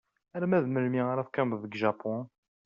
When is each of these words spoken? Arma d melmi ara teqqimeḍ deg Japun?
Arma 0.35 0.63
d 0.63 0.65
melmi 0.69 1.01
ara 1.11 1.25
teqqimeḍ 1.27 1.59
deg 1.63 1.77
Japun? 1.83 2.21